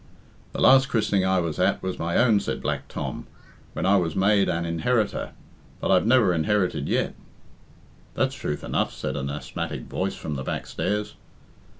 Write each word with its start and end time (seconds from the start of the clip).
"The 0.53 0.59
last 0.59 0.89
christening 0.89 1.23
I 1.23 1.39
was 1.39 1.59
at 1.59 1.83
was 1.83 1.99
my 1.99 2.17
own," 2.17 2.39
said 2.39 2.59
Black 2.63 2.87
Tom, 2.87 3.27
"when 3.73 3.85
I 3.85 3.97
was 3.97 4.15
made 4.15 4.49
an 4.49 4.65
in 4.65 4.79
inheriter, 4.79 5.29
but 5.79 5.91
I've 5.91 6.07
never 6.07 6.33
inherited 6.33 6.89
yet." 6.89 7.13
"That's 8.15 8.33
truth 8.33 8.63
enough," 8.63 8.91
said 8.95 9.15
an 9.15 9.29
asthmatic 9.29 9.81
voice 9.83 10.15
from 10.15 10.37
the 10.37 10.43
backstairs. 10.43 11.13